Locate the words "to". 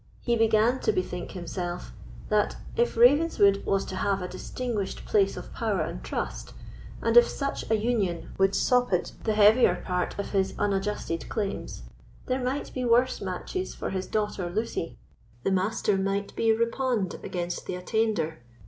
0.79-0.91, 3.85-3.97